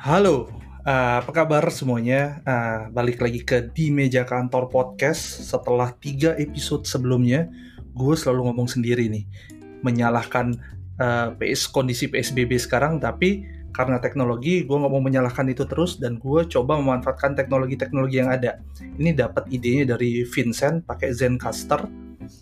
[0.00, 0.48] Halo,
[0.88, 2.40] uh, apa kabar semuanya?
[2.48, 5.44] Uh, balik lagi ke di meja kantor podcast.
[5.44, 7.52] Setelah tiga episode sebelumnya,
[7.92, 9.28] gue selalu ngomong sendiri nih,
[9.84, 10.56] menyalahkan
[10.96, 12.96] uh, PS kondisi PSBB sekarang.
[12.96, 13.44] Tapi
[13.76, 18.56] karena teknologi, gue nggak mau menyalahkan itu terus dan gue coba memanfaatkan teknologi-teknologi yang ada.
[18.80, 21.84] Ini dapat idenya dari Vincent pakai Zencaster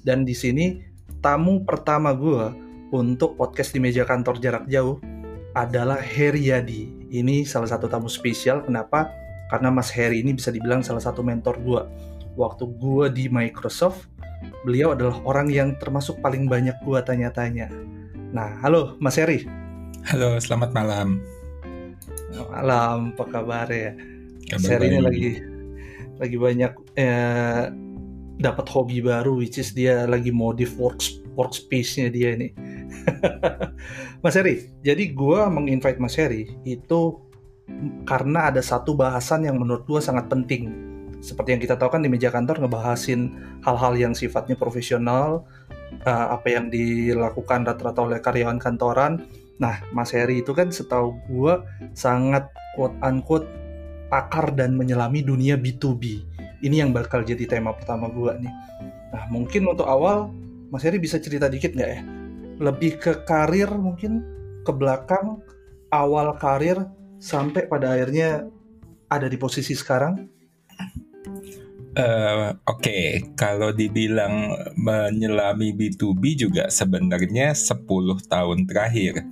[0.07, 0.79] dan di sini
[1.19, 2.55] tamu pertama gue
[2.95, 5.18] untuk podcast di meja kantor jarak jauh
[5.57, 8.65] adalah Heriadi ini salah satu tamu spesial.
[8.65, 9.09] Kenapa?
[9.49, 11.83] Karena Mas Harry ini bisa dibilang salah satu mentor gue.
[12.37, 14.07] Waktu gue di Microsoft,
[14.63, 17.73] beliau adalah orang yang termasuk paling banyak gue tanya-tanya.
[18.31, 19.49] Nah, halo Mas Harry.
[20.05, 21.25] Halo, selamat malam.
[22.53, 23.97] Malam, apa kabar ya?
[24.53, 25.31] Kabar Mas Harry ini lagi
[26.19, 27.65] lagi banyak eh,
[28.39, 32.53] dapat hobi baru, which is dia lagi modif works, workspace-nya dia ini.
[34.25, 37.29] Mas Heri, jadi gue menginvite Mas Heri itu
[38.09, 40.73] karena ada satu bahasan yang menurut gue sangat penting.
[41.19, 43.35] Seperti yang kita tahu kan di meja kantor ngebahasin
[43.67, 45.45] hal-hal yang sifatnya profesional,
[46.07, 49.27] uh, apa yang dilakukan rata-rata oleh karyawan kantoran.
[49.59, 51.59] Nah, Mas Heri itu kan setahu gue
[51.93, 52.47] sangat
[52.79, 53.47] quote-unquote
[54.07, 56.23] pakar dan menyelami dunia B2B.
[56.63, 58.55] Ini yang bakal jadi tema pertama gue nih.
[59.11, 60.31] Nah, mungkin untuk awal,
[60.71, 62.01] Mas Heri bisa cerita dikit nggak ya?
[62.59, 64.23] Lebih ke karir mungkin
[64.67, 65.41] ke belakang
[65.95, 66.85] awal karir
[67.19, 68.47] sampai pada akhirnya
[69.09, 70.29] ada di posisi sekarang?
[71.99, 73.05] Uh, Oke, okay.
[73.35, 77.83] kalau dibilang menyelami B2B juga sebenarnya 10
[78.31, 79.27] tahun terakhir.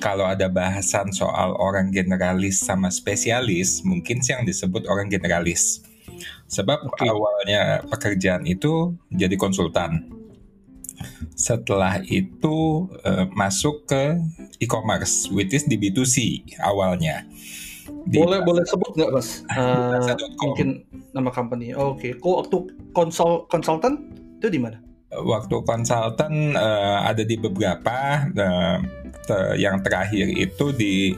[0.00, 5.84] Kalau ada bahasan soal orang generalis sama spesialis, mungkin sih yang disebut orang generalis.
[6.48, 7.04] Sebab okay.
[7.04, 10.15] awalnya pekerjaan itu jadi konsultan
[11.34, 14.16] setelah itu uh, masuk ke
[14.60, 17.26] e-commerce, which is di B2C awalnya.
[18.06, 19.28] Di boleh boleh sebut nggak mas?
[19.56, 19.98] Uh,
[20.42, 21.72] mungkin nama company.
[21.72, 22.12] Oh, Oke, okay.
[22.18, 22.56] kok waktu
[22.92, 24.78] konsul konsultan itu di mana?
[25.10, 28.26] Waktu konsultan uh, ada di beberapa.
[28.34, 28.78] Uh,
[29.26, 31.12] te yang terakhir itu di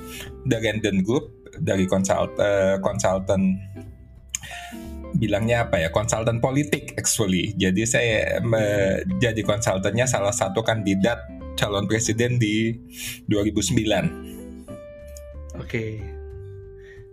[0.48, 3.60] The Random Group dari konsult uh, konsultan
[5.16, 7.56] bilangnya apa ya konsultan politik actually.
[7.56, 11.24] Jadi saya menjadi konsultannya salah satu kandidat
[11.56, 12.76] calon presiden di
[13.30, 14.28] 2009.
[15.58, 15.98] Oke.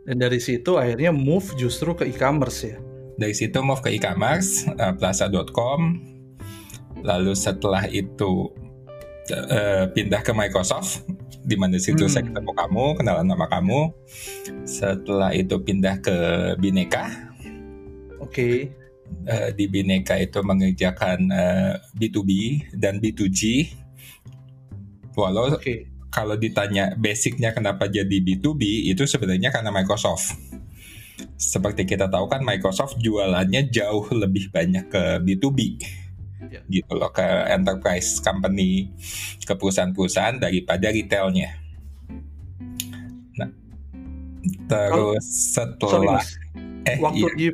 [0.06, 2.78] Dan dari situ akhirnya move justru ke e-commerce ya.
[3.16, 5.98] Dari situ move ke e-commerce uh, plaza.com.
[7.02, 8.54] Lalu setelah itu
[9.34, 11.06] uh, pindah ke Microsoft
[11.46, 12.12] di mana situ hmm.
[12.12, 13.94] saya ketemu kamu, kenalan nama kamu.
[14.66, 16.18] Setelah itu pindah ke
[16.62, 17.25] Bineka
[18.26, 18.34] Oke.
[18.34, 18.58] Okay.
[19.30, 22.30] Uh, di Bineka itu mengerjakan uh, eh, B2B
[22.74, 23.70] dan B2G.
[25.14, 25.86] Walau okay.
[26.10, 30.34] kalau ditanya basicnya kenapa jadi B2B itu sebenarnya karena Microsoft.
[31.38, 35.60] Seperti kita tahu kan Microsoft jualannya jauh lebih banyak ke B2B.
[36.46, 36.62] Yeah.
[36.70, 38.94] gitu loh ke enterprise company
[39.44, 41.58] ke perusahaan-perusahaan daripada retailnya.
[43.36, 43.50] Nah,
[44.70, 47.36] terus setelah sorry, eh waktu iya.
[47.36, 47.48] di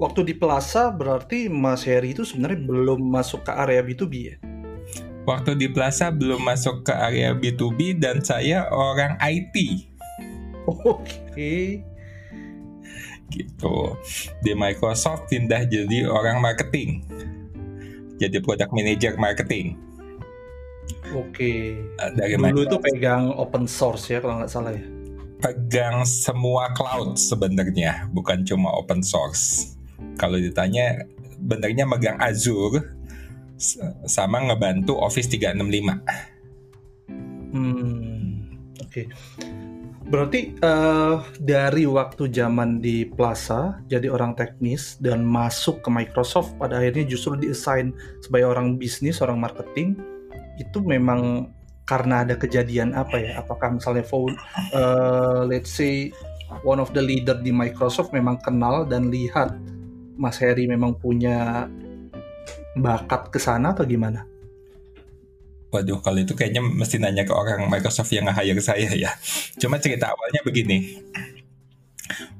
[0.00, 4.36] waktu di Plaza berarti Mas Heri itu sebenarnya belum masuk ke area B2B ya?
[5.28, 9.86] Waktu di Plaza belum masuk ke area B2B dan saya orang IT.
[10.64, 11.04] Oke.
[11.28, 11.64] Okay.
[13.28, 13.76] Gitu.
[14.42, 17.04] Di Microsoft pindah jadi orang marketing.
[18.16, 19.76] Jadi product manager marketing.
[21.12, 21.76] Oke.
[21.94, 22.16] Okay.
[22.16, 24.82] Dari Dulu itu pegang open source ya kalau nggak salah ya
[25.40, 29.79] pegang semua cloud sebenarnya, bukan cuma open source
[30.20, 31.04] kalau ditanya
[31.40, 33.00] benarnya megang Azure
[34.08, 36.00] sama ngebantu Office 365.
[37.52, 38.88] Hmm, oke.
[38.88, 39.06] Okay.
[40.10, 46.82] Berarti uh, dari waktu zaman di Plaza jadi orang teknis dan masuk ke Microsoft pada
[46.82, 49.94] akhirnya justru diassign sebagai orang bisnis, orang marketing
[50.58, 51.54] itu memang
[51.86, 53.38] karena ada kejadian apa ya?
[53.38, 54.02] Apakah misalnya
[54.74, 56.10] uh, let's say
[56.66, 59.54] one of the leader di Microsoft memang kenal dan lihat
[60.20, 61.64] Mas Heri memang punya
[62.76, 64.28] bakat ke sana atau gimana?
[65.72, 69.10] Waduh, kalau itu kayaknya mesti nanya ke orang Microsoft yang nge-hire saya ya.
[69.56, 71.00] Cuma cerita awalnya begini.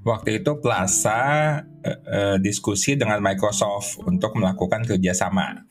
[0.03, 1.21] Waktu itu Plaza
[1.63, 5.65] uh, diskusi dengan Microsoft untuk melakukan kerjasama.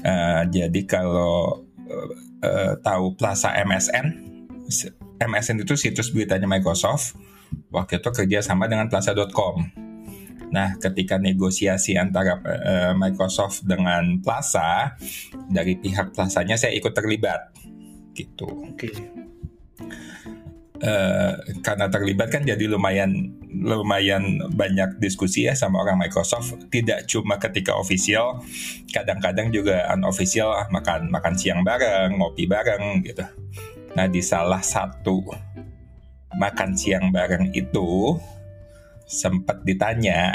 [0.00, 1.66] Uh, jadi kalau
[2.80, 4.06] tahu Plaza MSN,
[5.18, 7.18] MSN itu situs beritanya Microsoft.
[7.74, 9.89] Waktu itu kerjasama dengan Plaza.com
[10.50, 14.98] Nah, ketika negosiasi antara uh, Microsoft dengan Plaza,
[15.46, 17.54] dari pihak Plasanya saya ikut terlibat,
[18.14, 18.46] gitu.
[18.46, 18.90] Oke.
[18.90, 18.94] Okay.
[20.82, 27.36] uh, karena terlibat kan jadi lumayan lumayan banyak diskusi ya sama orang Microsoft tidak cuma
[27.36, 28.40] ketika official
[28.94, 33.26] kadang-kadang juga unofficial makan makan siang bareng ngopi bareng gitu
[33.98, 35.20] nah di salah satu
[36.38, 38.16] makan siang bareng itu
[39.10, 40.30] sempat ditanya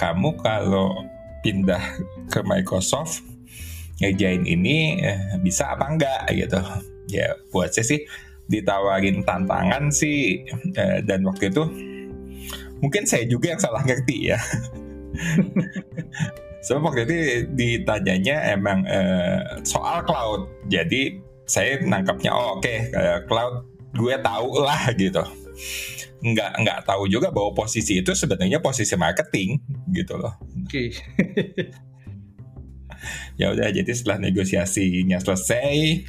[0.00, 0.96] kamu kalau
[1.44, 1.84] pindah
[2.32, 3.20] ke Microsoft
[4.00, 6.58] ngejain ini eh, bisa apa enggak gitu
[7.12, 8.00] ya buat saya sih
[8.48, 11.64] ditawarin tantangan sih eh, dan waktu itu
[12.82, 14.38] mungkin saya juga yang salah ngerti ya.
[16.62, 17.14] Sebab so, waktu itu
[17.54, 20.50] ditanyanya emang eh, soal cloud.
[20.66, 22.86] Jadi saya nangkapnya oh oke okay,
[23.26, 25.22] cloud gue tahu lah gitu.
[26.22, 29.58] Nggak nggak tahu juga bahwa posisi itu sebenarnya posisi marketing
[29.90, 30.38] gitu loh.
[30.62, 30.70] Oke.
[30.70, 30.88] Okay.
[33.40, 36.06] ya udah jadi setelah negosiasinya selesai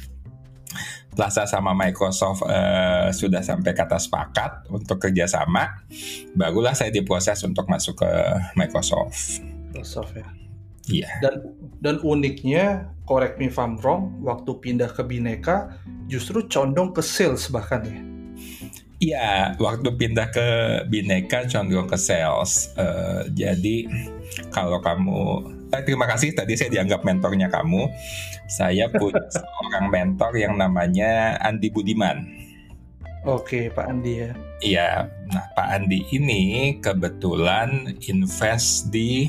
[1.14, 5.86] Plaza sama Microsoft uh, sudah sampai kata sepakat untuk kerjasama,
[6.34, 8.10] barulah saya diproses untuk masuk ke
[8.58, 9.38] Microsoft.
[9.70, 10.26] Microsoft ya.
[10.90, 11.10] Iya.
[11.22, 11.34] Dan
[11.80, 15.78] dan uniknya, correct me if I'm wrong, waktu pindah ke Bineka
[16.10, 18.13] justru condong ke sales bahkan ya.
[19.04, 20.46] Iya, waktu pindah ke
[20.88, 22.72] Bineka condong ke sales.
[22.72, 23.84] Uh, jadi
[24.48, 27.90] kalau kamu Eh, terima kasih tadi saya dianggap mentornya kamu.
[28.46, 32.22] Saya punya seorang mentor yang namanya Andi Budiman.
[33.26, 34.30] Oke, Pak Andi ya.
[34.62, 34.90] Iya,
[35.34, 39.26] nah Pak Andi ini kebetulan invest di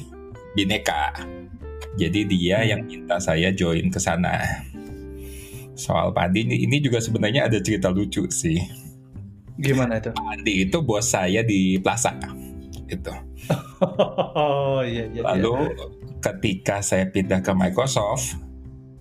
[0.54, 1.18] Bineka.
[1.98, 2.70] Jadi dia hmm.
[2.70, 4.46] yang minta saya join ke sana.
[5.74, 8.85] Soal Pak Andi ini, ini juga sebenarnya ada cerita lucu sih.
[9.56, 10.12] Gimana itu?
[10.16, 12.16] Andi itu bos saya di Plaza.
[12.86, 13.12] Itu.
[14.36, 15.22] oh iya iya.
[15.24, 18.34] Lalu iya ketika saya pindah ke Microsoft,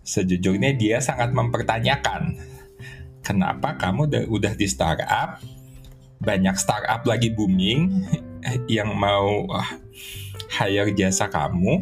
[0.05, 2.37] sejujurnya dia sangat mempertanyakan,
[3.25, 5.41] kenapa kamu udah, udah di startup,
[6.21, 8.05] banyak startup lagi booming
[8.77, 9.49] yang mau
[10.53, 11.81] hire jasa kamu,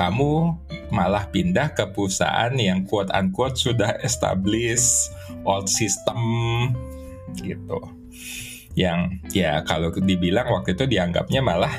[0.00, 0.56] kamu
[0.88, 5.12] malah pindah ke perusahaan yang quote unquote sudah establish
[5.44, 6.16] old system
[7.38, 7.78] gitu.
[8.74, 11.74] Yang ya kalau dibilang waktu itu dianggapnya malah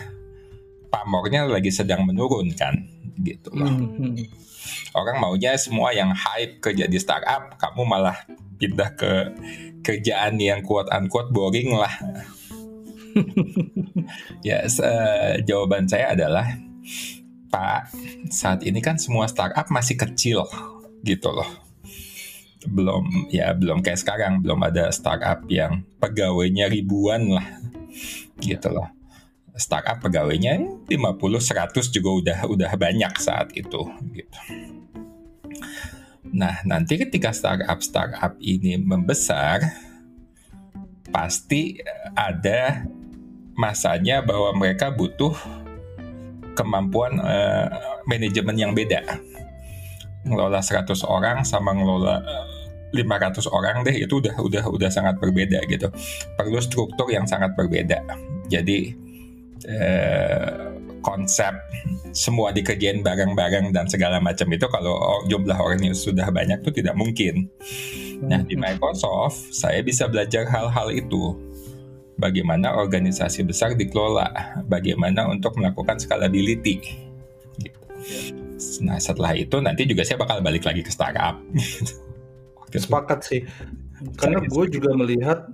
[0.91, 2.75] pamornya lagi sedang menurun kan
[3.23, 3.71] gitu loh.
[3.71, 4.15] Mm -hmm.
[4.91, 8.17] Orang maunya semua yang hype kerja di startup, kamu malah
[8.59, 9.11] pindah ke
[9.81, 11.91] kerjaan yang quote unquote boring lah.
[14.47, 16.47] ya, yes, uh, jawaban saya adalah
[17.51, 17.91] Pak,
[18.31, 20.47] saat ini kan semua startup masih kecil
[21.03, 21.47] gitu loh.
[22.67, 27.47] Belum ya belum kayak sekarang, belum ada startup yang pegawainya ribuan lah.
[28.37, 29.01] Gitu loh
[29.51, 33.83] startup pegawainya 50 100 juga udah udah banyak saat itu
[34.15, 34.39] gitu.
[36.31, 39.59] Nah, nanti ketika startup startup ini membesar
[41.11, 41.83] pasti
[42.15, 42.87] ada
[43.51, 45.35] masanya bahwa mereka butuh
[46.55, 47.67] kemampuan uh,
[48.07, 49.03] manajemen yang beda.
[50.27, 52.21] Ngelola 100 orang sama ngelola
[52.93, 55.89] 500 eh, orang deh itu udah udah udah sangat berbeda gitu.
[56.37, 58.03] Perlu struktur yang sangat berbeda.
[58.51, 59.09] Jadi
[59.61, 60.57] Eh,
[61.05, 61.53] konsep
[62.13, 67.45] semua dikerjain bareng-bareng dan segala macam itu kalau jumlah orangnya sudah banyak itu tidak mungkin.
[68.25, 68.61] Nah di hmm.
[68.61, 71.37] Microsoft saya bisa belajar hal-hal itu.
[72.21, 74.29] Bagaimana organisasi besar dikelola,
[74.69, 76.77] bagaimana untuk melakukan scalability.
[77.57, 78.40] Gitu.
[78.83, 81.37] Nah setelah itu nanti juga saya bakal balik lagi ke startup.
[82.71, 83.43] Sepakat sih,
[84.15, 85.51] karena gue juga melihat,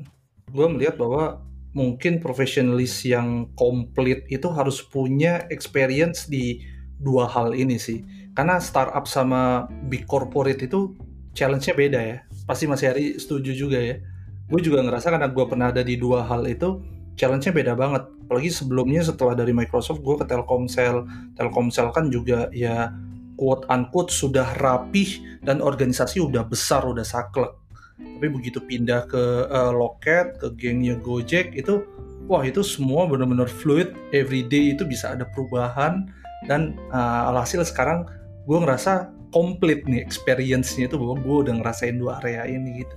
[0.53, 1.41] gue melihat bahwa
[1.73, 6.61] mungkin profesionalis yang komplit itu harus punya experience di
[7.01, 8.05] dua hal ini sih.
[8.37, 10.93] Karena startup sama big corporate itu
[11.33, 12.17] challenge-nya beda ya.
[12.45, 13.97] Pasti Mas Heri setuju juga ya.
[14.45, 16.85] Gue juga ngerasa karena gue pernah ada di dua hal itu,
[17.17, 18.05] challenge-nya beda banget.
[18.29, 21.03] Apalagi sebelumnya setelah dari Microsoft, gue ke Telkomsel.
[21.33, 22.93] Telkomsel kan juga ya
[23.35, 27.57] quote unquote sudah rapih dan organisasi udah besar, udah saklek
[27.97, 31.81] tapi begitu pindah ke uh, loket ke gengnya Gojek itu
[32.29, 36.09] wah itu semua benar-benar fluid everyday itu bisa ada perubahan
[36.45, 38.05] dan uh, alhasil sekarang
[38.45, 42.95] gue ngerasa komplit nih experience-nya itu bahwa gue udah ngerasain dua area ini gitu.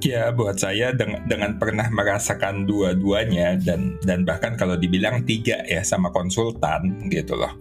[0.00, 5.84] Ya buat saya dengan, dengan pernah merasakan dua-duanya dan dan bahkan kalau dibilang tiga ya
[5.84, 7.52] sama konsultan gitu loh.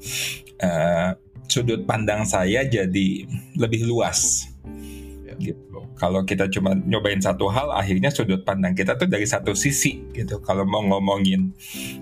[0.64, 1.12] Uh,
[1.52, 3.28] sudut pandang saya jadi
[3.60, 4.48] lebih luas
[5.40, 5.88] gitu.
[5.96, 10.40] Kalau kita cuma nyobain satu hal, akhirnya sudut pandang kita tuh dari satu sisi gitu.
[10.44, 11.56] Kalau mau ngomongin,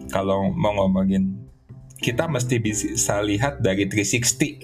[0.09, 1.37] kalau mau ngomongin,
[2.01, 4.61] kita mesti bisa lihat dari 360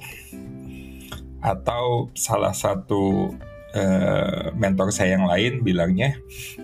[1.43, 3.33] atau salah satu
[3.75, 6.17] uh, mentor saya yang lain bilangnya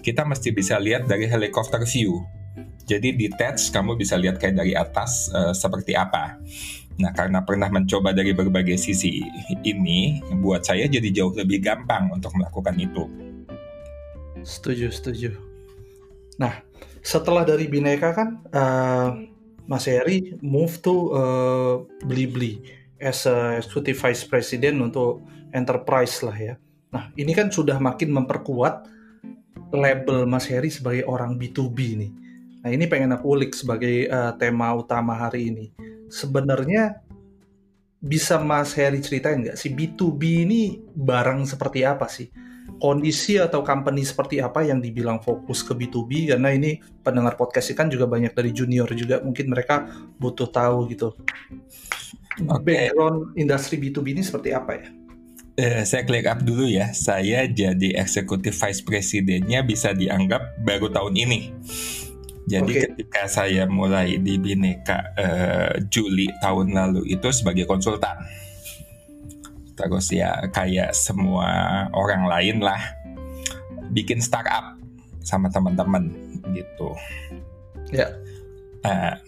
[0.05, 2.21] kita mesti bisa lihat dari helicopter view.
[2.89, 6.41] Jadi detach kamu bisa lihat kayak dari atas uh, seperti apa.
[6.99, 9.23] Nah, karena pernah mencoba dari berbagai sisi
[9.63, 13.07] ini, buat saya jadi jauh lebih gampang untuk melakukan itu.
[14.43, 15.31] Setuju, setuju.
[16.35, 16.59] Nah,
[16.99, 19.15] setelah dari Bineka kan, uh,
[19.63, 22.59] Mas Heri move to uh, Blibli
[22.99, 25.23] as a executive vice president untuk
[25.55, 26.55] enterprise lah ya.
[26.89, 28.89] Nah, ini kan sudah makin memperkuat
[29.69, 32.11] label Mas Heri sebagai orang B2B nih.
[32.65, 35.71] Nah, ini pengen aku ulik sebagai uh, tema utama hari ini
[36.09, 36.99] sebenarnya
[38.01, 42.27] bisa Mas Heri ceritain nggak sih B2B ini barang seperti apa sih?
[42.79, 46.31] Kondisi atau company seperti apa yang dibilang fokus ke B2B?
[46.31, 49.83] Karena ini pendengar podcast kan juga banyak dari junior juga, mungkin mereka
[50.15, 51.11] butuh tahu gitu.
[52.39, 52.63] Okay.
[52.63, 54.87] Background industri B2B ini seperti apa ya?
[55.59, 56.95] Uh, saya klik up dulu ya.
[56.95, 61.51] Saya jadi eksekutif vice presidennya bisa dianggap baru tahun ini.
[62.47, 62.83] Jadi okay.
[62.87, 68.15] ketika saya mulai di Bineka uh, Juli tahun lalu itu sebagai konsultan.
[69.75, 72.79] Terus ya kayak semua orang lain lah
[73.91, 74.79] bikin startup
[75.19, 76.07] sama teman-teman
[76.55, 76.95] gitu.
[77.91, 78.15] Ya.
[78.79, 79.19] Uh,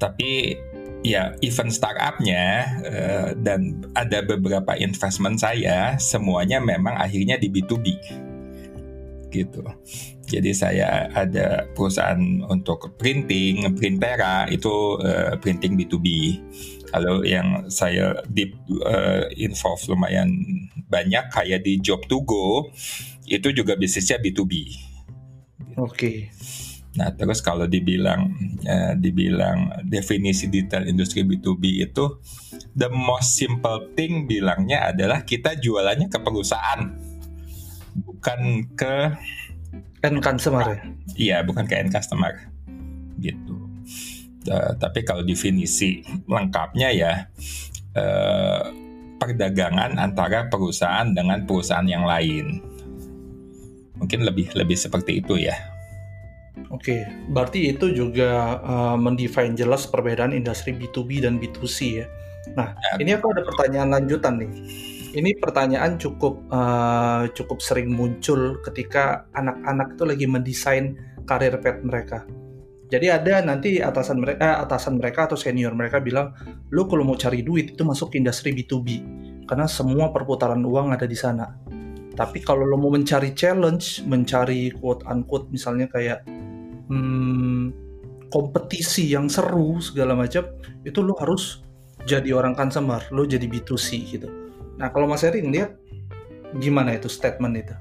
[0.00, 0.56] tapi
[1.04, 2.44] ya event startupnya
[2.80, 7.86] uh, dan ada beberapa investment saya semuanya memang akhirnya di B2B
[9.34, 9.66] gitu.
[10.24, 16.06] Jadi saya ada perusahaan untuk printing, printera itu uh, printing B2B.
[16.94, 18.54] Kalau yang saya deep
[18.86, 20.30] uh, involve lumayan
[20.86, 22.70] banyak kayak di Job to Go
[23.26, 24.52] itu juga bisnisnya B2B.
[25.74, 25.90] Oke.
[25.90, 26.16] Okay.
[26.94, 28.30] Nah, terus kalau dibilang
[28.62, 32.22] uh, dibilang definisi detail industri B2B itu
[32.70, 36.94] the most simple thing bilangnya adalah kita jualannya ke perusahaan
[37.98, 38.94] bukan ke
[40.06, 40.78] end customer ya?
[41.14, 42.30] Iya, bukan ke end customer
[43.18, 43.58] gitu.
[44.46, 47.12] Uh, tapi kalau definisi lengkapnya ya
[47.98, 48.70] uh,
[49.18, 52.62] perdagangan antara perusahaan dengan perusahaan yang lain.
[53.98, 55.73] Mungkin lebih lebih seperti itu ya.
[56.70, 62.06] Oke, berarti itu juga uh, mendefine jelas perbedaan industri B2B dan B2C ya.
[62.54, 64.52] Nah, ya, ini aku ada pertanyaan lanjutan nih
[65.14, 72.26] ini pertanyaan cukup uh, cukup sering muncul ketika anak-anak itu lagi mendesain karir pet mereka.
[72.90, 76.36] Jadi ada nanti atasan mereka, eh, atasan mereka atau senior mereka bilang,
[76.70, 78.88] lu kalau mau cari duit itu masuk industri B2B
[79.48, 81.48] karena semua perputaran uang ada di sana.
[82.14, 86.22] Tapi kalau lo mau mencari challenge, mencari quote unquote misalnya kayak
[86.88, 87.64] hmm,
[88.28, 90.44] kompetisi yang seru segala macam,
[90.82, 91.62] itu lo harus
[92.04, 93.88] jadi orang consumer, lo jadi B2C
[94.18, 94.28] gitu.
[94.76, 95.72] Nah, kalau Mas Eri ngeliat
[96.58, 97.74] gimana itu statement itu?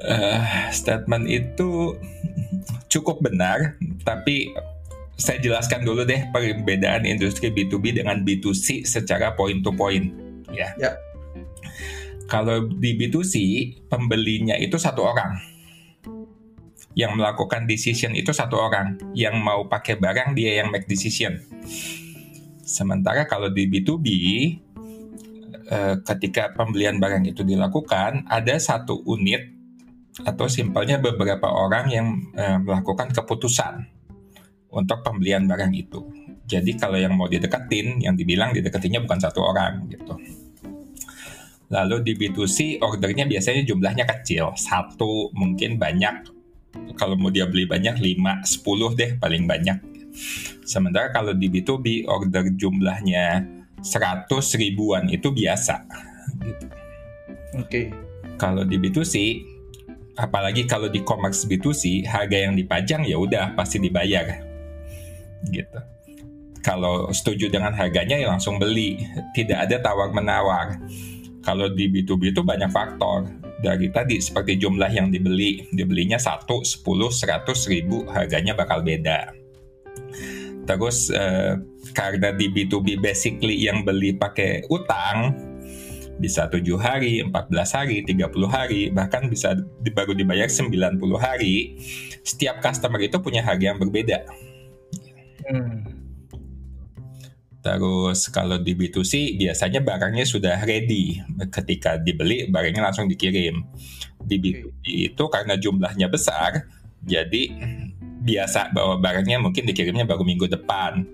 [0.00, 1.96] Uh, statement itu
[2.92, 4.52] cukup benar, tapi
[5.20, 10.08] saya jelaskan dulu deh perbedaan industri B2B dengan B2C secara point to point,
[10.48, 10.72] ya.
[10.80, 10.96] ya.
[12.30, 13.34] Kalau di B2C,
[13.90, 15.36] pembelinya itu satu orang.
[16.98, 18.98] Yang melakukan decision itu satu orang.
[19.14, 21.38] Yang mau pakai barang, dia yang make decision.
[22.66, 24.06] Sementara kalau di B2B,
[25.70, 29.54] Eh, ketika pembelian barang itu dilakukan, ada satu unit
[30.26, 33.86] atau simpelnya beberapa orang yang uh, melakukan keputusan
[34.74, 36.02] untuk pembelian barang itu.
[36.50, 40.18] Jadi kalau yang mau dideketin, yang dibilang dideketinnya bukan satu orang gitu.
[41.70, 46.39] Lalu di B2C ordernya biasanya jumlahnya kecil, satu mungkin banyak.
[46.98, 49.78] Kalau mau dia beli banyak, 5, 10 deh paling banyak.
[50.66, 53.42] Sementara kalau di B2B order jumlahnya
[53.80, 54.28] 100
[54.60, 55.88] ribuan itu biasa
[56.44, 56.66] gitu.
[57.56, 57.66] Oke.
[57.66, 57.86] Okay.
[58.38, 59.14] Kalau di B2C
[60.20, 64.44] apalagi kalau di commerce B2C harga yang dipajang ya udah pasti dibayar.
[65.48, 65.80] Gitu.
[66.60, 69.00] Kalau setuju dengan harganya ya langsung beli,
[69.32, 70.76] tidak ada tawar-menawar.
[71.40, 73.24] Kalau di B2B itu banyak faktor.
[73.60, 79.40] Dari tadi seperti jumlah yang dibeli, dibelinya 1, 10, 100 ribu, harganya bakal beda
[80.70, 81.58] Terus uh,
[81.96, 85.34] karena di B2B basically yang beli pakai utang
[86.20, 87.32] bisa tujuh hari, 14
[87.74, 89.56] hari, 30 hari, bahkan bisa
[89.96, 91.80] baru dibayar 90 hari.
[92.22, 94.28] Setiap customer itu punya harga yang berbeda.
[95.48, 95.89] Hmm.
[97.60, 101.20] Terus kalau di B2C biasanya barangnya sudah ready.
[101.52, 103.60] Ketika dibeli barangnya langsung dikirim.
[104.20, 106.68] Di B2B itu karena jumlahnya besar,
[107.04, 107.52] jadi
[108.20, 111.04] biasa bahwa barangnya mungkin dikirimnya baru minggu depan,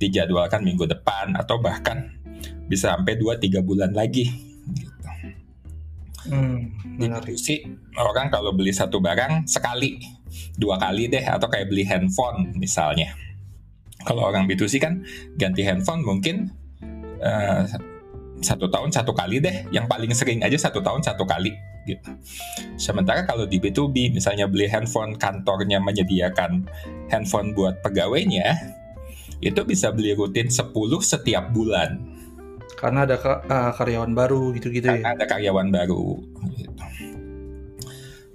[0.00, 2.16] dijadwalkan minggu depan atau bahkan
[2.64, 4.32] bisa sampai 2-3 bulan lagi.
[4.72, 5.08] Gitu.
[6.26, 7.46] Hmm, di B2C
[8.00, 10.00] orang kalau beli satu barang sekali,
[10.58, 13.14] dua kali deh atau kayak beli handphone misalnya.
[14.06, 15.02] Kalau orang B2C kan
[15.34, 16.54] ganti handphone mungkin
[17.20, 17.66] uh,
[18.40, 21.52] satu tahun satu kali deh, yang paling sering aja satu tahun satu kali
[21.88, 22.10] gitu.
[22.78, 26.66] Sementara kalau di B2B misalnya beli handphone kantornya menyediakan
[27.10, 28.54] handphone buat pegawainya,
[29.40, 32.02] itu bisa beli rutin 10 setiap bulan.
[32.76, 35.00] Karena ada uh, karyawan baru gitu-gitu ya.
[35.00, 36.20] Karena ada karyawan baru
[36.54, 36.70] gitu.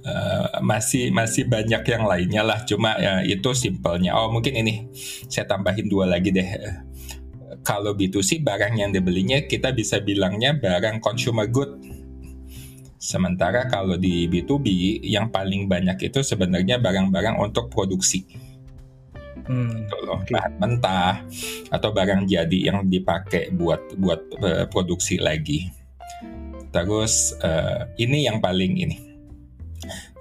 [0.01, 4.89] Uh, masih masih banyak yang lainnya lah cuma ya itu simpelnya oh mungkin ini
[5.29, 6.50] saya tambahin dua lagi deh
[7.62, 11.77] kalau B2C barang yang dibelinya kita bisa bilangnya barang consumer good
[13.01, 18.29] Sementara kalau di B2B yang paling banyak itu sebenarnya barang-barang untuk produksi.
[19.50, 20.38] Hmm, gitu loh, okay.
[20.38, 21.25] bahan mentah
[21.74, 25.74] atau barang jadi yang dipakai buat buat uh, produksi lagi.
[26.70, 29.11] Terus uh, ini yang paling ini.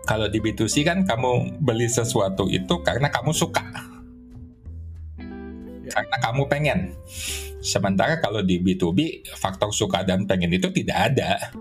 [0.08, 3.62] Kalau di B2C kan kamu beli sesuatu itu karena kamu suka.
[5.84, 5.92] Ya.
[5.92, 6.78] Karena kamu pengen.
[7.60, 11.52] Sementara kalau di B2B faktor suka dan pengen itu tidak ada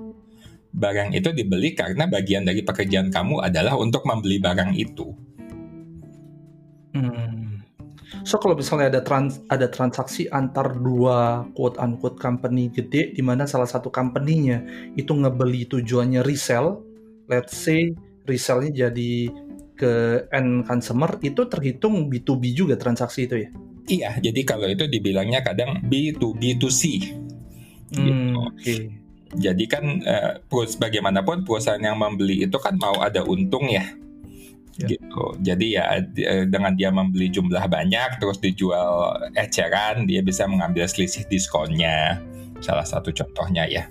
[0.70, 5.12] barang itu dibeli karena bagian dari pekerjaan kamu adalah untuk membeli barang itu.
[6.96, 7.62] Hmm.
[8.26, 13.46] So kalau misalnya ada trans ada transaksi antar dua quote unquote company gede di mana
[13.46, 14.66] salah satu company-nya
[14.98, 16.82] itu ngebeli tujuannya resell,
[17.30, 17.94] let's say
[18.30, 19.12] resellnya jadi
[19.74, 19.94] ke
[20.30, 23.50] end consumer itu terhitung B2B juga transaksi itu ya?
[23.90, 26.82] Iya, jadi kalau itu dibilangnya kadang B2B2C.
[27.90, 28.38] Hmm, gitu.
[28.38, 28.54] Oke.
[28.54, 28.82] Okay
[29.38, 30.42] jadi kan uh,
[30.82, 33.86] bagaimanapun perusahaan yang membeli itu kan mau ada untung ya.
[34.82, 34.88] ya.
[34.90, 35.38] gitu.
[35.46, 41.30] Jadi ya eh, dengan dia membeli jumlah banyak terus dijual eceran dia bisa mengambil selisih
[41.30, 42.18] diskonnya.
[42.58, 43.86] Salah satu contohnya ya.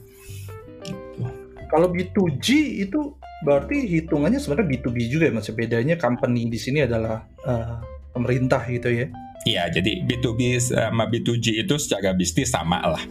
[0.82, 1.22] Gitu.
[1.70, 2.46] Kalau B2G
[2.88, 5.50] itu berarti hitungannya sebenarnya B2B juga ya Mas.
[5.50, 7.78] Bedanya company di sini adalah uh,
[8.14, 9.06] pemerintah gitu ya.
[9.46, 13.02] Iya, jadi B2B sama B2G itu secara bisnis sama lah.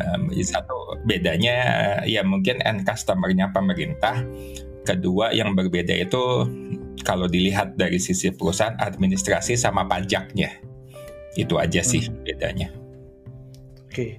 [0.00, 1.54] Um, satu bedanya
[2.08, 4.24] ya mungkin end customer-nya pemerintah.
[4.82, 6.48] Kedua yang berbeda itu
[7.04, 10.48] kalau dilihat dari sisi perusahaan administrasi sama pajaknya.
[11.36, 12.24] Itu aja sih hmm.
[12.24, 12.68] bedanya.
[13.86, 14.18] Oke.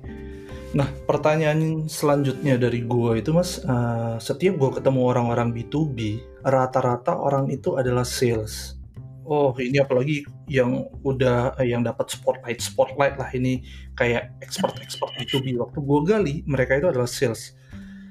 [0.71, 7.51] Nah, pertanyaan selanjutnya dari gue itu Mas, uh, setiap gue ketemu orang-orang B2B, rata-rata orang
[7.51, 8.79] itu adalah sales.
[9.27, 9.51] Oh.
[9.53, 13.27] Ini apalagi yang udah eh, yang dapat spotlight spotlight lah.
[13.31, 13.63] Ini
[13.99, 17.51] kayak expert expert B2B waktu gue gali mereka itu adalah sales.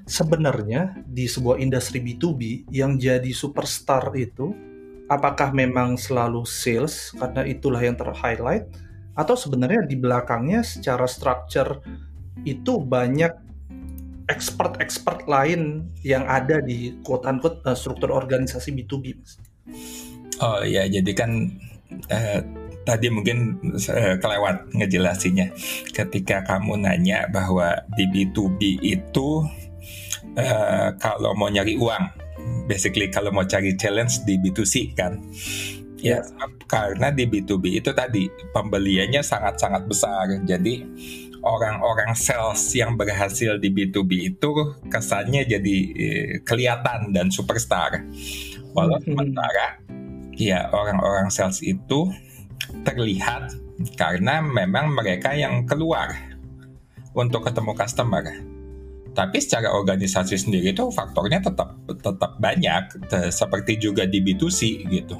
[0.05, 4.53] Sebenarnya di sebuah industri B2B yang jadi superstar itu
[5.09, 8.69] apakah memang selalu sales karena itulah yang ter-highlight?
[9.17, 11.83] Atau sebenarnya di belakangnya secara structure
[12.45, 13.33] itu banyak
[14.31, 19.19] expert-expert lain yang ada di quote unquote uh, struktur organisasi B2B
[20.41, 21.53] Oh ya, jadi kan
[22.09, 22.41] uh,
[22.89, 25.53] tadi mungkin uh, kelewat ngejelasinnya.
[25.93, 29.45] Ketika kamu nanya bahwa di B2B itu
[30.41, 32.05] uh, kalau mau nyari uang,
[32.65, 35.21] basically kalau mau cari challenge di B2C kan.
[36.01, 38.25] Ya, ya, karena di B2B itu tadi
[38.57, 40.25] pembeliannya sangat-sangat besar.
[40.49, 40.81] Jadi
[41.41, 44.51] orang-orang sales yang berhasil di B2B itu
[44.93, 45.77] kesannya jadi
[46.45, 48.05] kelihatan dan superstar.
[48.77, 49.07] Walau hmm.
[49.09, 49.81] sementara
[50.37, 52.13] ya orang-orang sales itu
[52.87, 53.57] terlihat
[53.97, 56.13] karena memang mereka yang keluar
[57.17, 58.25] untuk ketemu customer.
[59.11, 65.19] Tapi secara organisasi sendiri itu faktornya tetap tetap banyak seperti juga di B2C gitu.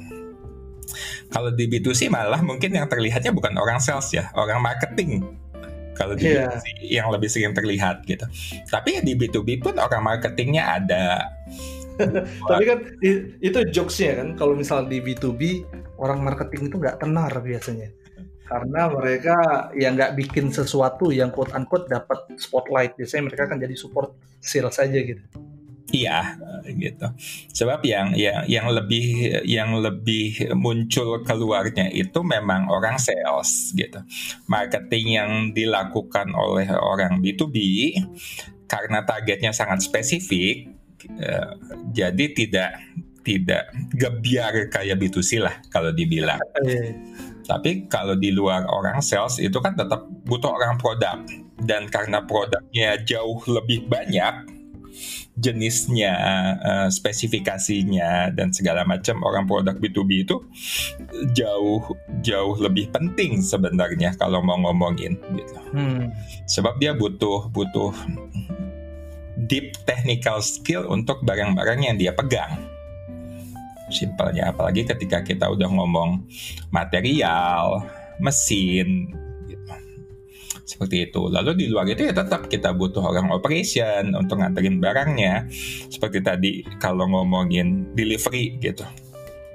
[1.31, 5.23] Kalau di B2C malah mungkin yang terlihatnya bukan orang sales ya, orang marketing.
[5.97, 6.49] Kalau di yeah.
[6.49, 8.23] B2C yang lebih sering terlihat gitu.
[8.71, 11.29] Tapi di B2B pun orang marketingnya ada,
[12.49, 12.79] tapi kan
[13.41, 15.65] itu jokesnya kan kalau misal di B2B
[16.01, 17.89] orang marketing itu nggak tenar biasanya
[18.51, 19.35] karena mereka
[19.71, 24.11] ya nggak bikin sesuatu yang quote unquote dapat spotlight biasanya mereka kan jadi support
[24.43, 25.23] sales saja gitu
[25.89, 26.37] Iya,
[26.77, 27.07] gitu.
[27.51, 33.99] Sebab yang yang yang lebih yang lebih muncul keluarnya itu memang orang sales gitu.
[34.45, 37.57] Marketing yang dilakukan oleh orang B2B
[38.69, 41.57] karena targetnya sangat spesifik, Uh,
[41.97, 42.77] jadi tidak
[43.25, 46.37] tidak gebiar kayak B2C lah kalau dibilang.
[46.61, 46.93] Iya.
[47.45, 51.17] Tapi kalau di luar orang sales itu kan tetap butuh orang produk
[51.61, 54.60] dan karena produknya jauh lebih banyak
[55.39, 56.13] jenisnya,
[56.59, 60.37] uh, spesifikasinya dan segala macam orang produk B2B itu
[61.31, 61.81] jauh
[62.19, 65.57] jauh lebih penting sebenarnya kalau mau ngomongin gitu.
[65.71, 66.11] Hmm.
[66.45, 67.95] Sebab dia butuh butuh
[69.47, 72.59] deep technical skill untuk barang-barang yang dia pegang.
[73.91, 76.23] Simpelnya, apalagi ketika kita udah ngomong
[76.71, 77.83] material,
[78.23, 79.11] mesin.
[80.71, 81.27] Seperti itu.
[81.27, 85.51] Lalu di luar itu ya tetap kita butuh orang operation untuk nganterin barangnya.
[85.91, 88.87] Seperti tadi kalau ngomongin delivery gitu.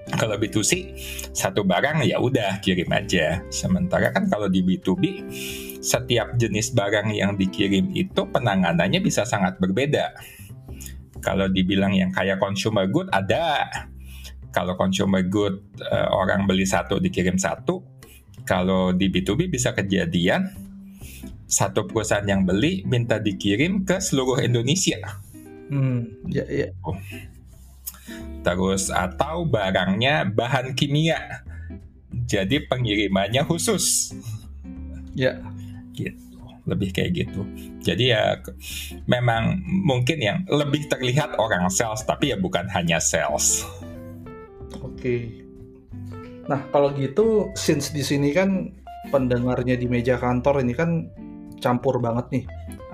[0.07, 0.95] Kalau B2C
[1.35, 3.41] satu barang ya udah kirim aja.
[3.49, 5.03] Sementara kan kalau di B2B
[5.81, 10.15] setiap jenis barang yang dikirim itu penanganannya bisa sangat berbeda.
[11.25, 13.67] Kalau dibilang yang kayak consumer good ada.
[14.55, 17.83] Kalau consumer good uh, orang beli satu dikirim satu.
[18.47, 20.66] Kalau di B2B bisa kejadian
[21.47, 24.99] satu perusahaan yang beli minta dikirim ke seluruh Indonesia.
[25.67, 26.71] Hmm, ya, ya.
[26.83, 26.99] Oh
[28.47, 31.43] terus atau barangnya bahan kimia.
[32.31, 34.15] Jadi pengirimannya khusus.
[35.19, 35.43] Ya.
[35.91, 36.39] Gitu.
[36.63, 37.43] Lebih kayak gitu.
[37.83, 38.39] Jadi ya
[39.11, 43.67] memang mungkin yang lebih terlihat orang sales tapi ya bukan hanya sales.
[44.79, 45.43] Oke.
[46.47, 48.71] Nah, kalau gitu since di sini kan
[49.11, 51.11] pendengarnya di meja kantor ini kan
[51.61, 52.45] campur banget nih.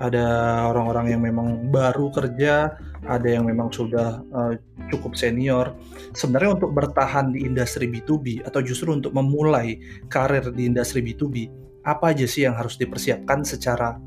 [0.01, 0.25] Ada
[0.73, 2.75] orang-orang yang memang baru kerja,
[3.07, 4.53] ada yang memang sudah uh,
[4.91, 5.75] cukup senior.
[6.15, 11.49] Sebenarnya untuk bertahan di industri B2B atau justru untuk memulai karir di industri B2B,
[11.83, 13.99] apa aja sih yang harus dipersiapkan secara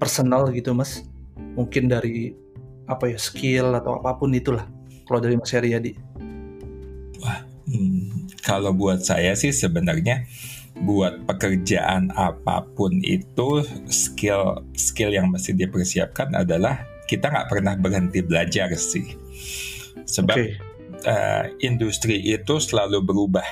[0.00, 1.04] personal gitu, Mas?
[1.56, 2.32] Mungkin dari
[2.88, 4.64] apa ya skill atau apa pun itulah.
[5.04, 5.92] Kalau dari Mas Heriadi.
[7.20, 10.24] Wah, hmm, kalau buat saya sih sebenarnya
[10.82, 18.20] buat pekerjaan apa pun itu skill skill yang mesti dipersiapkan adalah kita nggak pernah berhenti
[18.20, 19.16] belajar sih.
[20.04, 20.60] Sebab okay.
[21.08, 23.48] uh, eh, industri itu selalu berubah,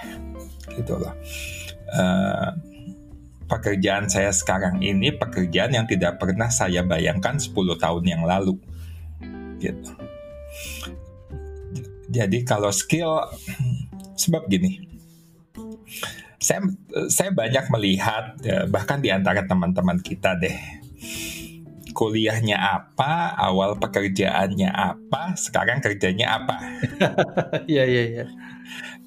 [0.76, 1.16] gitu loh.
[1.88, 2.52] Uh,
[3.48, 8.60] pekerjaan saya sekarang ini pekerjaan yang tidak pernah saya bayangkan 10 tahun yang lalu,
[9.58, 9.92] gitu.
[12.12, 13.24] Jadi kalau skill,
[14.14, 14.95] sebab gini,
[16.46, 16.62] saya
[17.10, 20.54] saya banyak melihat eh, bahkan di antara teman-teman kita deh
[21.96, 26.56] kuliahnya apa, awal pekerjaannya apa, sekarang kerjanya apa.
[27.72, 28.24] Iya, iya, iya.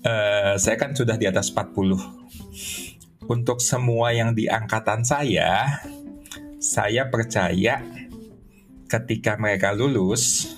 [0.02, 3.30] Uh, saya kan sudah di atas 40.
[3.30, 5.86] Untuk semua yang di angkatan saya,
[6.58, 7.86] saya percaya
[8.90, 10.58] ketika mereka lulus,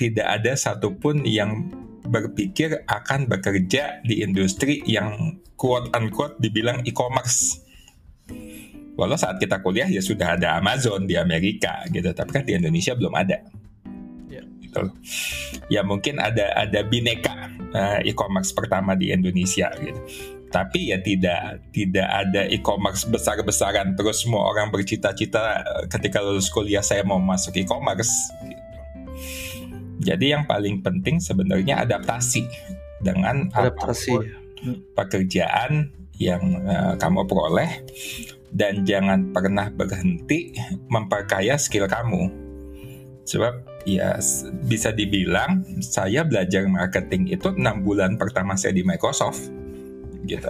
[0.00, 1.68] tidak ada satupun yang
[2.06, 7.66] berpikir akan bekerja di industri yang quote unquote dibilang e-commerce
[8.96, 12.96] Walau saat kita kuliah ya sudah ada Amazon di Amerika gitu, tapi kan di Indonesia
[12.96, 13.44] belum ada.
[14.32, 14.40] Ya.
[14.40, 14.82] Gitu.
[15.68, 20.00] Ya mungkin ada ada bineka uh, e-commerce pertama di Indonesia gitu.
[20.48, 26.80] Tapi ya tidak tidak ada e-commerce besar-besaran terus semua orang bercita-cita eh, ketika lulus kuliah
[26.80, 28.32] saya mau masuk e-commerce.
[28.48, 28.64] Gitu.
[30.00, 32.44] Jadi yang paling penting sebenarnya adaptasi
[33.00, 34.16] dengan adaptasi
[34.96, 37.84] pekerjaan yang uh, kamu peroleh
[38.56, 40.56] dan jangan pernah berhenti
[40.88, 42.32] memperkaya skill kamu.
[43.26, 44.16] Sebab ya
[44.64, 49.52] bisa dibilang saya belajar marketing itu enam bulan pertama saya di Microsoft.
[50.24, 50.48] Gitu.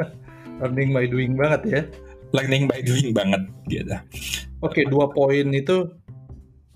[0.60, 1.82] Learning by doing banget ya.
[2.34, 3.94] Learning by doing banget gitu.
[4.64, 5.92] Oke, okay, dua poin itu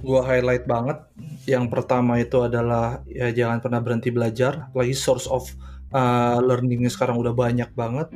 [0.01, 0.99] gua highlight banget.
[1.45, 5.47] Yang pertama itu adalah ya jangan pernah berhenti belajar, apalagi source of
[5.95, 8.11] uh, learningnya sekarang udah banyak banget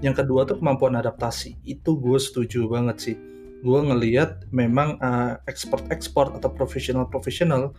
[0.00, 1.60] yang kedua tuh kemampuan adaptasi.
[1.64, 3.16] Itu gue setuju banget sih.
[3.64, 7.72] Gue ngeliat memang uh, ekspor-ekspor atau profesional-profesional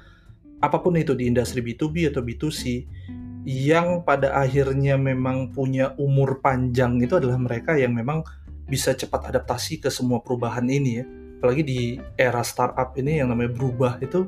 [0.63, 2.87] apa pun itu di industri B2B atau B2C
[3.45, 8.25] yang pada akhirnya memang punya umur panjang itu adalah mereka yang memang
[8.65, 11.05] bisa cepat adaptasi ke semua perubahan ini ya.
[11.39, 11.79] Apalagi di
[12.15, 14.27] era startup ini yang namanya berubah itu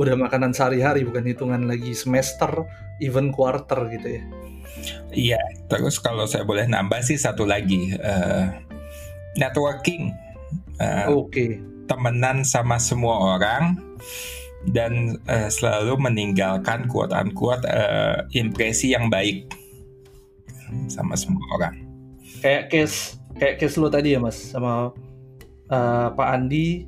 [0.00, 2.64] udah makanan sehari-hari bukan hitungan lagi semester,
[3.04, 4.22] even quarter gitu ya.
[5.10, 8.48] Iya, terus kalau saya boleh nambah sih satu lagi uh,
[9.36, 10.14] networking.
[10.80, 11.28] Uh, Oke.
[11.28, 11.50] Okay.
[11.90, 13.74] Temenan sama semua orang
[14.70, 19.50] dan uh, selalu meninggalkan quote unquote uh, impresi yang baik
[20.86, 21.74] sama semua orang.
[22.40, 24.94] Kayak case kayak case lo tadi ya mas sama
[25.70, 26.84] uh, Pak Andi.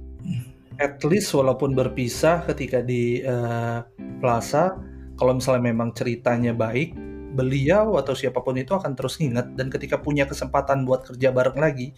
[0.81, 3.87] At least walaupun berpisah ketika di uh,
[4.19, 4.75] Plaza,
[5.15, 6.97] kalau misalnya memang ceritanya baik,
[7.33, 11.57] beliau atau siapa pun itu akan terus ingat dan ketika punya kesempatan buat kerja bareng
[11.57, 11.97] lagi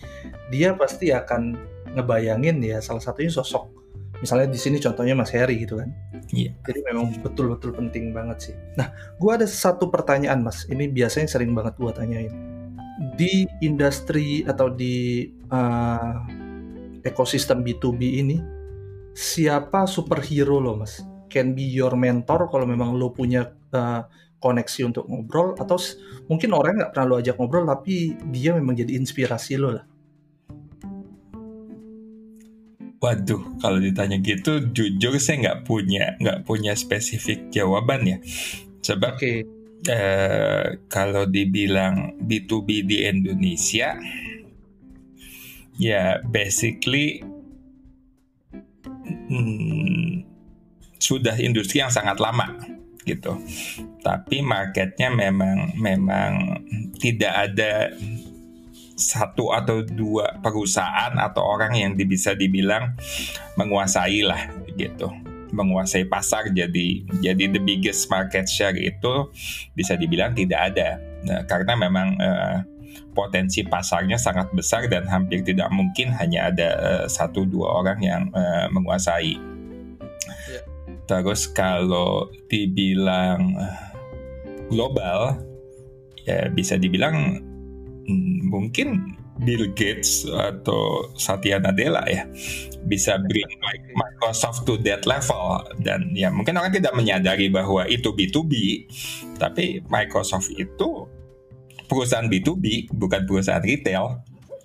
[0.49, 1.59] dia pasti akan
[1.95, 3.71] ngebayangin ya salah satunya sosok.
[4.23, 5.91] Misalnya di sini contohnya Mas Heri gitu kan.
[6.31, 6.55] Iya.
[6.65, 8.55] Jadi memang betul-betul penting banget sih.
[8.79, 10.65] Nah gue ada satu pertanyaan Mas.
[10.71, 12.33] Ini biasanya sering banget gue tanyain.
[13.19, 16.44] Di industri atau di uh,
[17.05, 18.37] ekosistem B2B ini
[19.15, 24.03] siapa superhero lo mas can be your mentor kalau memang lo punya uh,
[24.43, 25.79] koneksi untuk ngobrol atau
[26.27, 29.87] mungkin orang nggak pernah lo ajak ngobrol tapi dia memang jadi inspirasi lo lah
[33.05, 38.17] Waduh, kalau ditanya gitu, jujur saya nggak punya nggak punya spesifik jawaban ya.
[38.81, 39.45] Coba okay.
[39.85, 43.93] eh, kalau dibilang B2B di Indonesia,
[45.79, 47.23] ya basically
[49.29, 50.25] hmm,
[50.99, 52.55] sudah industri yang sangat lama
[53.05, 53.37] gitu.
[54.01, 56.65] Tapi marketnya memang memang
[56.97, 57.93] tidak ada
[58.95, 62.95] satu atau dua perusahaan atau orang yang bisa dibilang
[63.59, 65.11] menguasai lah gitu
[65.55, 69.31] menguasai pasar jadi jadi the biggest market share itu
[69.79, 72.59] bisa dibilang tidak ada nah, karena memang uh,
[73.13, 78.23] potensi pasarnya sangat besar dan hampir tidak mungkin hanya ada uh, satu dua orang yang
[78.35, 79.39] uh, menguasai
[80.51, 80.65] yeah.
[81.07, 83.55] terus kalau dibilang
[84.69, 85.39] global
[86.25, 87.45] ya bisa dibilang
[88.05, 92.29] Hmm, mungkin Bill Gates atau Satya Nadella ya
[92.85, 93.49] bisa bring
[93.97, 98.53] Microsoft to that level dan ya mungkin orang tidak menyadari bahwa itu B2B
[99.41, 101.09] tapi Microsoft itu
[101.87, 104.21] perusahaan B2B bukan perusahaan retail.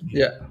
[0.09, 0.47] Ya.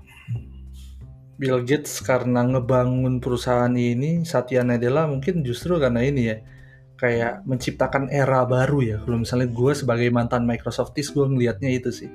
[1.39, 6.37] Bill Gates karena ngebangun perusahaan ini Satya Nadella mungkin justru karena ini ya
[6.99, 12.11] kayak menciptakan era baru ya kalau misalnya gue sebagai mantan Microsoftis gue ngelihatnya itu sih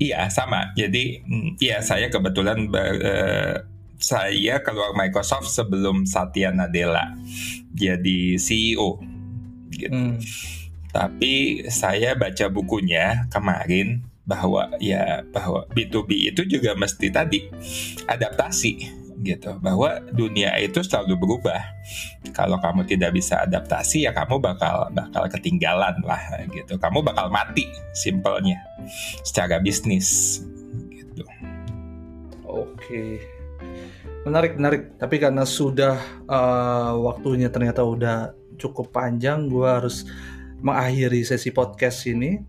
[0.00, 0.72] Iya sama.
[0.72, 3.54] Jadi mm, iya saya kebetulan uh,
[4.00, 7.12] saya keluar Microsoft sebelum Satya Nadella
[7.76, 8.96] jadi CEO.
[9.68, 9.92] Gitu.
[9.92, 10.16] Hmm.
[10.90, 17.50] Tapi saya baca bukunya kemarin bahwa ya bahwa B2B itu juga mesti tadi
[18.06, 19.56] adaptasi gitu.
[19.60, 21.60] Bahwa dunia itu selalu berubah.
[22.32, 26.78] Kalau kamu tidak bisa adaptasi ya kamu bakal bakal ketinggalan lah gitu.
[26.80, 28.58] Kamu bakal mati simpelnya
[29.26, 30.40] secara bisnis
[30.90, 31.22] gitu.
[32.46, 33.20] Oke.
[34.24, 34.82] Menarik menarik.
[34.96, 35.96] Tapi karena sudah
[36.28, 40.04] uh, waktunya ternyata udah cukup panjang gue harus
[40.60, 42.40] mengakhiri sesi podcast ini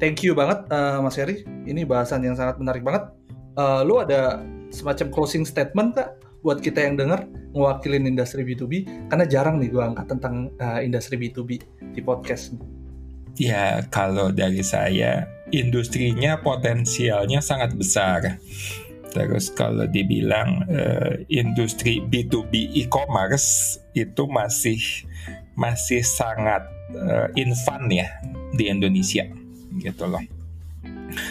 [0.00, 3.12] thank you banget uh, Mas Heri ini bahasan yang sangat menarik banget
[3.56, 4.40] uh, lu ada
[4.72, 9.82] semacam closing statement kak buat kita yang dengar mewakilin industri B2B karena jarang nih gue
[9.82, 11.50] angkat tentang uh, industri B2B
[11.94, 12.58] di podcast.
[13.38, 18.42] Ya kalau dari saya industrinya potensialnya sangat besar.
[19.12, 24.80] Terus kalau dibilang uh, industri B2B e-commerce itu masih
[25.54, 26.64] masih sangat
[26.96, 28.08] uh, infan ya
[28.56, 29.26] di Indonesia
[29.80, 30.22] gitu loh.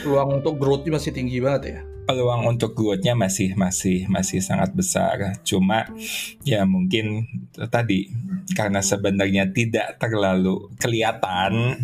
[0.05, 1.79] Ruang untuk growth masih tinggi banget ya
[2.11, 5.39] peluang untuk growth-nya masih masih masih sangat besar.
[5.47, 5.87] Cuma
[6.43, 7.23] ya mungkin
[7.71, 8.11] tadi
[8.51, 11.79] karena sebenarnya tidak terlalu kelihatan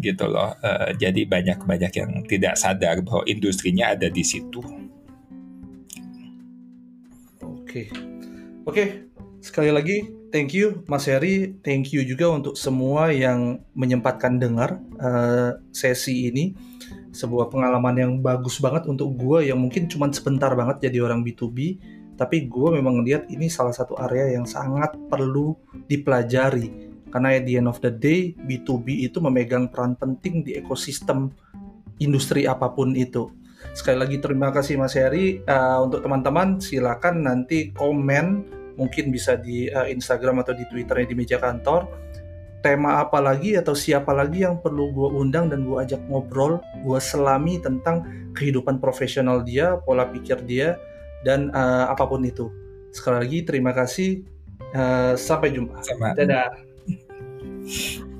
[0.00, 0.56] gitu loh.
[0.64, 4.64] Uh, jadi banyak-banyak yang tidak sadar bahwa industrinya ada di situ.
[7.44, 7.92] Oke.
[8.62, 9.10] Oke,
[9.42, 15.60] sekali lagi thank you Mas Heri, thank you juga untuk semua yang menyempatkan dengar uh,
[15.70, 16.56] sesi ini.
[17.12, 21.76] Sebuah pengalaman yang bagus banget untuk gue yang mungkin cuma sebentar banget jadi orang B2B
[22.16, 25.52] tapi gue memang lihat ini salah satu area yang sangat perlu
[25.88, 26.92] dipelajari.
[27.12, 31.28] Karena at the end of the day B2B itu memegang peran penting di ekosistem
[32.00, 33.28] industri apa pun itu.
[33.76, 35.44] Sekali lagi terima kasih Mas Heri.
[35.44, 41.16] Uh, untuk teman-teman silakan nanti komen mungkin bisa di uh, Instagram atau di Twitternya di
[41.16, 41.88] meja kantor
[42.62, 46.98] tema apa lagi atau siapa lagi yang perlu gue undang dan gue ajak ngobrol, gue
[47.02, 48.06] selami tentang
[48.38, 50.78] kehidupan profesional dia, pola pikir dia,
[51.26, 52.48] dan uh, apa pun itu.
[52.94, 54.22] Sekali lagi terima kasih,
[54.78, 55.82] uh, sampai jumpa.
[55.82, 56.14] Sama.
[56.14, 56.54] Dadah.